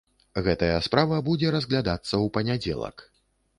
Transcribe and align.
Гэтая 0.45 0.77
справа 0.85 1.19
будзе 1.27 1.53
разглядацца 1.57 2.13
ў 2.13 2.27
панядзелак. 2.39 3.09